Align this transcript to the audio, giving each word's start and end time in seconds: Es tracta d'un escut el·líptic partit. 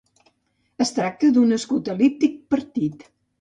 Es 0.85 0.91
tracta 0.95 1.29
d'un 1.35 1.53
escut 1.59 1.93
el·líptic 1.95 2.41
partit. 2.55 3.07